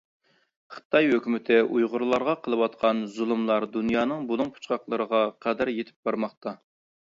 خىتاي 0.75 1.09
ھۆكۈمىتى 1.11 1.59
ئۇيغۇرلارغا 1.65 2.35
قىلىۋاتقان 2.47 3.03
زۇلۇملار 3.19 3.69
دۇنيانىڭ 3.77 4.27
بۇلۇڭ- 4.33 4.53
پۇچقاقلىرىغا 4.59 5.23
قەدەر 5.47 5.75
يېتىپ 5.79 6.11
بارماقتا. 6.11 6.59